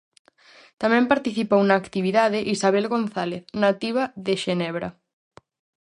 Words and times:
Tamén 0.81 1.09
participou 1.11 1.61
na 1.65 1.75
actividade 1.83 2.45
Isabel 2.53 2.85
González, 2.95 3.41
nativa 3.63 4.03
de 4.25 4.33
Xenebra. 4.43 4.89